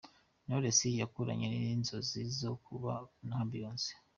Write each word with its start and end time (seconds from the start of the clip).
Knowless 0.45 0.81
yakuranye 1.01 1.47
inzozi 1.75 2.21
zo 2.39 2.51
kuba 2.65 2.93
nka 3.27 3.41
Beyonce. 3.49 3.91